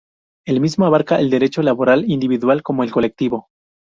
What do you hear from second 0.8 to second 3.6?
abarca el derecho laboral individual como el colectivo.